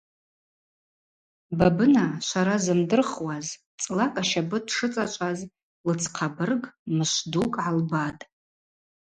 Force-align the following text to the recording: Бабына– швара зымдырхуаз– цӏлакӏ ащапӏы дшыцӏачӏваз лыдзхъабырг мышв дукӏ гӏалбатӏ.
Бабына– 1.59 2.05
швара 2.27 2.57
зымдырхуаз– 2.63 3.47
цӏлакӏ 3.81 4.19
ащапӏы 4.21 4.59
дшыцӏачӏваз 4.65 5.39
лыдзхъабырг 5.87 6.63
мышв 6.95 7.17
дукӏ 7.31 7.53
гӏалбатӏ. 7.55 8.23